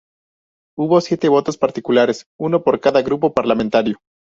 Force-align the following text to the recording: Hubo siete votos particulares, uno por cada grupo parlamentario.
Hubo 0.75 0.99
siete 0.99 1.29
votos 1.29 1.57
particulares, 1.59 2.25
uno 2.39 2.63
por 2.63 2.79
cada 2.79 3.03
grupo 3.03 3.33
parlamentario. 3.35 3.99